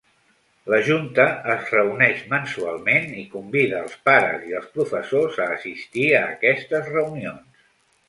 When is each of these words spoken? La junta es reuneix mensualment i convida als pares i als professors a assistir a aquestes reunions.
La 0.73 0.77
junta 0.85 1.25
es 1.55 1.67
reuneix 1.73 2.23
mensualment 2.31 3.07
i 3.25 3.27
convida 3.35 3.79
als 3.83 3.95
pares 4.09 4.51
i 4.51 4.59
als 4.63 4.75
professors 4.81 5.41
a 5.47 5.51
assistir 5.61 6.11
a 6.25 6.27
aquestes 6.35 6.95
reunions. 6.99 7.67